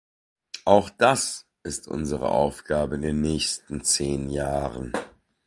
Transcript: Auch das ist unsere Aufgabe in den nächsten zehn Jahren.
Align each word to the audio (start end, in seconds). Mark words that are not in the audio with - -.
Auch 0.65 0.89
das 0.89 1.45
ist 1.61 1.87
unsere 1.87 2.31
Aufgabe 2.31 2.95
in 2.95 3.03
den 3.03 3.21
nächsten 3.21 3.83
zehn 3.83 4.31
Jahren. 4.31 4.93